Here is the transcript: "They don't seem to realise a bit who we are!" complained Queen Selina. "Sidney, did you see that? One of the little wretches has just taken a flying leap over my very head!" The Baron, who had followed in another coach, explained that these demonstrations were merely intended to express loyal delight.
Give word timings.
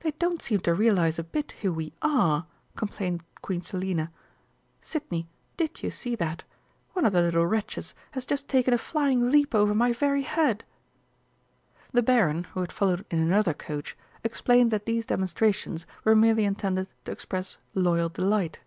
"They 0.00 0.12
don't 0.12 0.40
seem 0.40 0.60
to 0.60 0.72
realise 0.72 1.18
a 1.18 1.22
bit 1.22 1.52
who 1.60 1.70
we 1.70 1.92
are!" 2.00 2.46
complained 2.74 3.22
Queen 3.42 3.60
Selina. 3.60 4.10
"Sidney, 4.80 5.28
did 5.58 5.82
you 5.82 5.90
see 5.90 6.14
that? 6.16 6.44
One 6.94 7.04
of 7.04 7.12
the 7.12 7.20
little 7.20 7.46
wretches 7.46 7.94
has 8.12 8.24
just 8.24 8.48
taken 8.48 8.72
a 8.72 8.78
flying 8.78 9.30
leap 9.30 9.54
over 9.54 9.74
my 9.74 9.92
very 9.92 10.22
head!" 10.22 10.64
The 11.92 12.02
Baron, 12.02 12.44
who 12.54 12.60
had 12.60 12.72
followed 12.72 13.04
in 13.10 13.18
another 13.18 13.52
coach, 13.52 13.94
explained 14.24 14.70
that 14.70 14.86
these 14.86 15.04
demonstrations 15.04 15.84
were 16.02 16.16
merely 16.16 16.46
intended 16.46 16.88
to 17.04 17.12
express 17.12 17.58
loyal 17.74 18.08
delight. 18.08 18.60